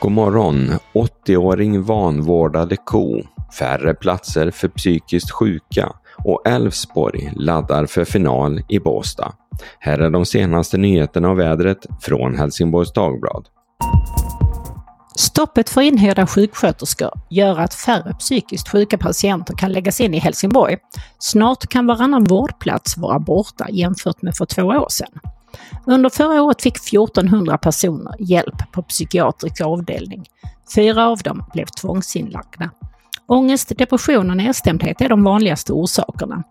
[0.00, 0.72] God morgon!
[0.94, 3.22] 80-åring vanvårdade ko,
[3.58, 5.92] färre platser för psykiskt sjuka
[6.24, 9.32] och Elfsborg laddar för final i Båstad.
[9.78, 13.48] Här är de senaste nyheterna och vädret från Helsingborgs Dagblad.
[15.16, 20.76] Stoppet för inhyrda sjuksköterskor gör att färre psykiskt sjuka patienter kan läggas in i Helsingborg.
[21.18, 25.20] Snart kan varannan vårdplats vara borta jämfört med för två år sedan.
[25.86, 30.24] Under förra året fick 1400 personer hjälp på psykiatrisk avdelning.
[30.74, 32.70] Fyra av dem blev tvångsinlagda.
[33.26, 36.42] Ångest, depression och nedstämdhet är de vanligaste orsakerna.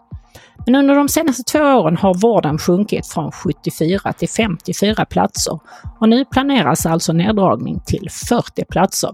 [0.65, 5.59] Men under de senaste två åren har vården sjunkit från 74 till 54 platser
[5.99, 9.09] och nu planeras alltså neddragning till 40 platser.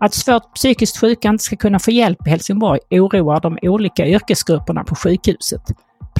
[0.00, 4.84] Att svårt psykiskt sjuka inte ska kunna få hjälp i Helsingborg oroar de olika yrkesgrupperna
[4.84, 5.62] på sjukhuset.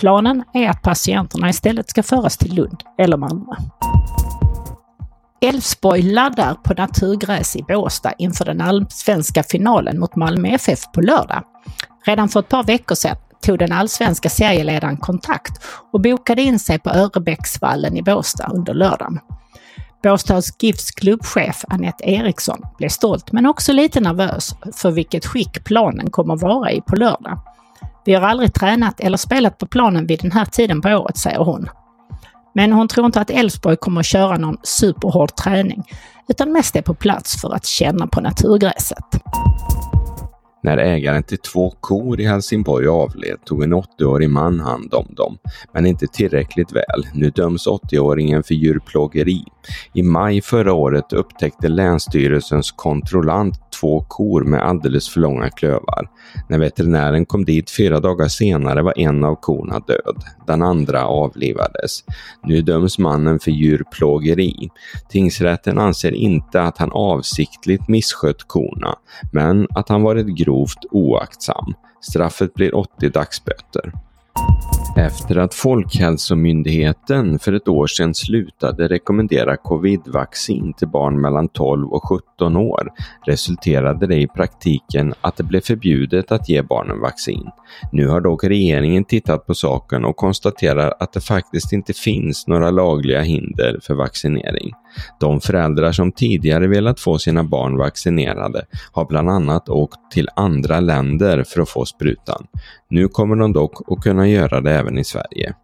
[0.03, 3.55] Planen är att patienterna istället ska föras till Lund eller Malmö.
[5.41, 11.43] Elfsborg laddar på naturgräs i Båstad inför den allsvenska finalen mot Malmö FF på lördag.
[12.07, 16.79] Redan för ett par veckor sedan tog den allsvenska serieledaren kontakt och bokade in sig
[16.79, 19.19] på Örebäcksvallen i Båstad under lördagen.
[20.03, 26.11] Båstads GIFs klubbchef Anette Eriksson blev stolt men också lite nervös för vilket skick planen
[26.11, 27.39] kommer vara i på lördag.
[28.05, 31.39] Vi har aldrig tränat eller spelat på planen vid den här tiden på året, säger
[31.39, 31.69] hon.
[32.55, 35.83] Men hon tror inte att Elfsborg kommer att köra någon superhård träning,
[36.29, 39.05] utan mest är på plats för att känna på naturgräset.
[40.63, 45.39] När ägaren till två kor i Helsingborg avled tog en 80-årig man hand om dem,
[45.73, 47.07] men inte tillräckligt väl.
[47.15, 49.45] Nu döms 80-åringen för djurplågeri.
[49.95, 56.09] I maj förra året upptäckte Länsstyrelsens kontrollant två kor med alldeles för långa klövar.
[56.49, 60.25] När veterinären kom dit fyra dagar senare var en av korna död.
[60.47, 62.05] Den andra avlivades.
[62.45, 64.71] Nu döms mannen för djurplågeri.
[65.09, 68.95] Tingsrätten anser inte att han avsiktligt misskött korna,
[69.33, 71.75] men att han varit grov grovt oaktsam.
[72.01, 73.93] Straffet blir 80 dagsböter.
[74.97, 82.09] Efter att Folkhälsomyndigheten för ett år sedan slutade rekommendera covidvaccin till barn mellan 12 och
[82.09, 82.89] 17 år
[83.27, 87.47] resulterade det i praktiken att det blev förbjudet att ge barnen vaccin.
[87.93, 92.71] Nu har dock regeringen tittat på saken och konstaterar att det faktiskt inte finns några
[92.71, 94.73] lagliga hinder för vaccinering.
[95.21, 100.81] De föräldrar som tidigare velat få sina barn vaccinerade har bland annat åkt till andra
[100.81, 102.47] länder för att få sprutan.
[102.91, 105.55] Nu kommer de dock att kunna göra det även i Sverige.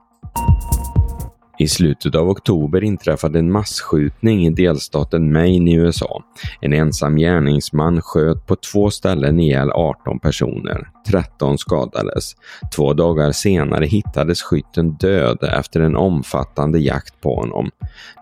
[1.60, 6.22] I slutet av oktober inträffade en massskjutning i delstaten Maine i USA.
[6.60, 10.88] En ensam gärningsman sköt på två ställen ihjäl 18 personer.
[11.10, 12.32] 13 skadades.
[12.76, 17.70] Två dagar senare hittades skytten död efter en omfattande jakt på honom.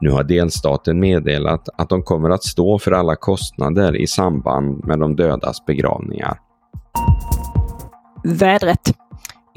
[0.00, 4.98] Nu har delstaten meddelat att de kommer att stå för alla kostnader i samband med
[4.98, 6.38] de dödas begravningar.
[8.24, 8.92] Vädret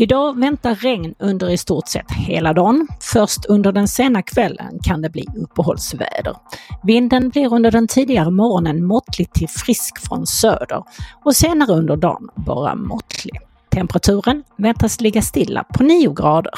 [0.01, 2.87] Idag väntar regn under i stort sett hela dagen.
[2.99, 6.35] Först under den sena kvällen kan det bli uppehållsväder.
[6.83, 10.83] Vinden blir under den tidigare morgonen måttligt till frisk från söder
[11.25, 13.39] och senare under dagen bara måttlig.
[13.71, 16.53] Temperaturen väntas ligga stilla på 9 grader.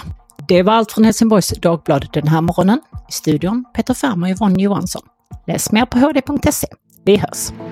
[0.48, 2.82] Det var allt från Helsingborgs Dagblad den här morgonen.
[3.10, 5.04] I studion Peter Ferm och Yvonne Johansson.
[5.48, 6.68] Läs mer på hd.se.
[7.06, 7.71] Vi hörs!